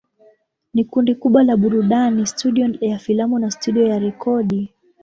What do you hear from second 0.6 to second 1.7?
Ni kundi kubwa la